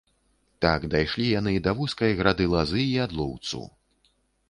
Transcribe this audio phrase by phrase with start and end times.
[0.65, 3.65] Так дайшлі яны да вузкай грады лазы і ядлоўцу.